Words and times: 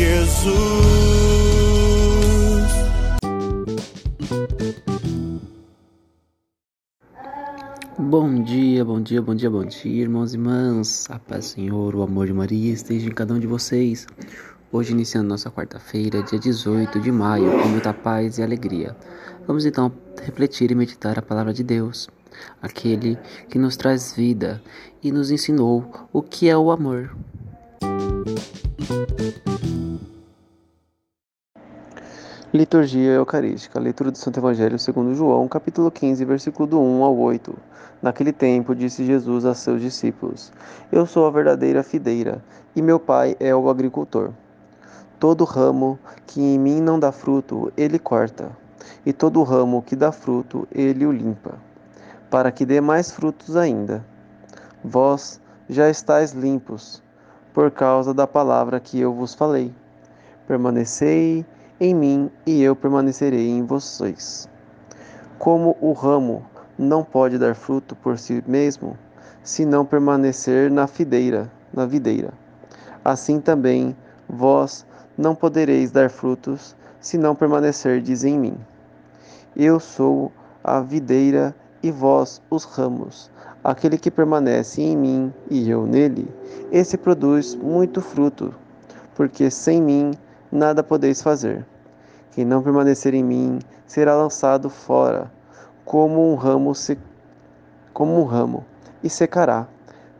Jesus. 0.00 0.50
Bom 7.98 8.42
dia, 8.42 8.82
bom 8.82 9.02
dia, 9.02 9.20
bom 9.20 9.34
dia, 9.34 9.50
bom 9.50 9.62
dia, 9.62 10.02
irmãos 10.02 10.32
e 10.32 10.38
irmãs. 10.38 11.06
A 11.10 11.18
paz 11.18 11.44
do 11.44 11.48
Senhor, 11.48 11.94
o 11.94 12.02
amor 12.02 12.26
de 12.26 12.32
Maria 12.32 12.72
esteja 12.72 13.08
em 13.08 13.12
cada 13.12 13.34
um 13.34 13.38
de 13.38 13.46
vocês. 13.46 14.06
Hoje, 14.72 14.92
iniciando 14.92 15.28
nossa 15.28 15.50
quarta-feira, 15.50 16.22
dia 16.22 16.38
18 16.38 16.98
de 16.98 17.12
maio, 17.12 17.50
com 17.60 17.68
muita 17.68 17.92
paz 17.92 18.38
e 18.38 18.42
alegria. 18.42 18.96
Vamos 19.46 19.66
então 19.66 19.92
refletir 20.22 20.70
e 20.70 20.74
meditar 20.74 21.18
a 21.18 21.22
palavra 21.22 21.52
de 21.52 21.62
Deus, 21.62 22.08
aquele 22.62 23.18
que 23.50 23.58
nos 23.58 23.76
traz 23.76 24.14
vida 24.14 24.62
e 25.02 25.12
nos 25.12 25.30
ensinou 25.30 26.08
o 26.10 26.22
que 26.22 26.48
é 26.48 26.56
o 26.56 26.70
amor. 26.70 27.14
Liturgia 32.60 33.12
Eucarística, 33.12 33.80
leitura 33.80 34.10
do 34.10 34.18
Santo 34.18 34.38
Evangelho 34.38 34.78
segundo 34.78 35.14
João, 35.14 35.48
capítulo 35.48 35.90
15, 35.90 36.22
versículo 36.26 36.68
do 36.68 36.78
1 36.78 37.02
ao 37.02 37.16
8. 37.16 37.56
Naquele 38.02 38.34
tempo 38.34 38.74
disse 38.74 39.02
Jesus 39.02 39.46
a 39.46 39.54
seus 39.54 39.80
discípulos: 39.80 40.52
Eu 40.92 41.06
sou 41.06 41.26
a 41.26 41.30
verdadeira 41.30 41.82
fideira, 41.82 42.44
e 42.76 42.82
meu 42.82 43.00
Pai 43.00 43.34
é 43.40 43.56
o 43.56 43.70
agricultor. 43.70 44.32
Todo 45.18 45.44
ramo 45.44 45.98
que 46.26 46.38
em 46.38 46.58
mim 46.58 46.82
não 46.82 47.00
dá 47.00 47.10
fruto, 47.10 47.72
ele 47.78 47.98
corta, 47.98 48.50
e 49.06 49.12
todo 49.14 49.42
ramo 49.42 49.80
que 49.80 49.96
dá 49.96 50.12
fruto, 50.12 50.68
ele 50.70 51.06
o 51.06 51.12
limpa, 51.12 51.54
para 52.28 52.52
que 52.52 52.66
dê 52.66 52.78
mais 52.78 53.10
frutos 53.10 53.56
ainda. 53.56 54.04
Vós 54.84 55.40
já 55.66 55.88
estáis 55.88 56.32
limpos, 56.32 57.02
por 57.54 57.70
causa 57.70 58.12
da 58.12 58.26
palavra 58.26 58.78
que 58.78 59.00
eu 59.00 59.14
vos 59.14 59.32
falei. 59.32 59.72
Permanecei 60.46 61.46
em 61.80 61.94
mim 61.94 62.30
e 62.44 62.62
eu 62.62 62.76
permanecerei 62.76 63.48
em 63.48 63.64
vocês. 63.64 64.46
Como 65.38 65.74
o 65.80 65.92
ramo 65.92 66.44
não 66.78 67.02
pode 67.02 67.38
dar 67.38 67.54
fruto 67.54 67.96
por 67.96 68.18
si 68.18 68.44
mesmo, 68.46 68.98
se 69.42 69.64
não 69.64 69.86
permanecer 69.86 70.70
na 70.70 70.86
fideira, 70.86 71.50
na 71.72 71.86
videira, 71.86 72.34
assim 73.02 73.40
também 73.40 73.96
vós 74.28 74.84
não 75.16 75.34
podereis 75.34 75.90
dar 75.90 76.10
frutos 76.10 76.76
se 77.00 77.16
não 77.16 77.34
permanecerdes 77.34 78.24
em 78.24 78.38
mim. 78.38 78.58
Eu 79.56 79.80
sou 79.80 80.30
a 80.62 80.80
videira 80.80 81.54
e 81.82 81.90
vós 81.90 82.42
os 82.50 82.64
ramos. 82.64 83.30
Aquele 83.64 83.96
que 83.96 84.10
permanece 84.10 84.82
em 84.82 84.96
mim 84.96 85.32
e 85.50 85.68
eu 85.70 85.86
nele, 85.86 86.28
esse 86.70 86.98
produz 86.98 87.54
muito 87.54 88.02
fruto, 88.02 88.54
porque 89.14 89.50
sem 89.50 89.82
mim 89.82 90.12
nada 90.50 90.82
podeis 90.82 91.22
fazer. 91.22 91.64
Quem 92.32 92.44
não 92.44 92.62
permanecer 92.62 93.14
em 93.14 93.24
mim 93.24 93.58
será 93.86 94.14
lançado 94.14 94.70
fora, 94.70 95.30
como 95.84 96.32
um 96.32 96.34
ramo 96.34 96.74
se... 96.74 96.98
como 97.92 98.20
um 98.20 98.24
ramo, 98.24 98.64
e 99.02 99.10
secará. 99.10 99.66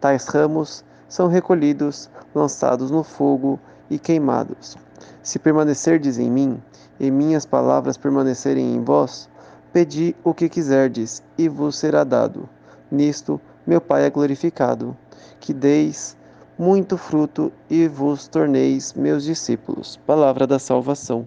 Tais 0.00 0.26
ramos 0.26 0.84
são 1.08 1.28
recolhidos, 1.28 2.10
lançados 2.34 2.90
no 2.90 3.02
fogo 3.02 3.58
e 3.90 3.98
queimados. 3.98 4.76
Se 5.22 5.38
permanecerdes 5.38 6.18
em 6.18 6.30
mim, 6.30 6.62
e 6.98 7.10
minhas 7.10 7.44
palavras 7.44 7.96
permanecerem 7.96 8.74
em 8.74 8.82
vós, 8.82 9.28
pedi 9.72 10.16
o 10.24 10.32
que 10.32 10.48
quiserdes, 10.48 11.22
e 11.36 11.48
vos 11.48 11.76
será 11.76 12.04
dado. 12.04 12.48
Nisto 12.90 13.40
meu 13.66 13.80
Pai 13.80 14.04
é 14.04 14.10
glorificado, 14.10 14.96
que 15.40 15.52
deis 15.52 16.16
muito 16.58 16.96
fruto 16.96 17.52
e 17.68 17.86
vos 17.86 18.28
torneis 18.28 18.94
meus 18.94 19.24
discípulos. 19.24 19.96
Palavra 20.06 20.46
da 20.46 20.58
salvação. 20.58 21.26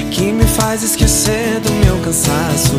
que 0.21 0.31
me 0.31 0.45
faz 0.45 0.83
esquecer 0.83 1.59
do 1.61 1.71
meu 1.83 1.97
cansaço. 1.97 2.75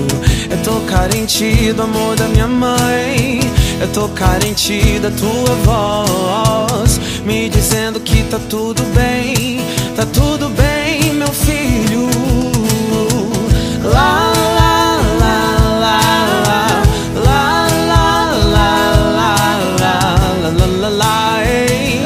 Eu 0.48 0.62
tô 0.62 0.80
carente 0.86 1.72
do 1.72 1.82
amor 1.82 2.14
da 2.14 2.28
minha 2.28 2.46
mãe. 2.46 3.40
Eu 3.80 3.88
tô 3.88 4.08
carente 4.10 5.00
da 5.00 5.10
tua 5.10 5.54
voz, 5.64 7.00
me 7.24 7.48
dizendo 7.48 7.98
que 7.98 8.22
tá 8.30 8.38
tudo 8.48 8.80
bem, 8.94 9.58
tá 9.96 10.06
tudo 10.06 10.48
bem, 10.50 11.14
meu 11.14 11.32
filho. 11.32 12.41